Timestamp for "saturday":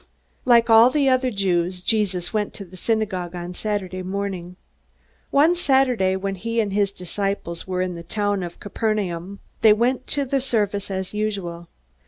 3.53-4.01, 5.53-6.15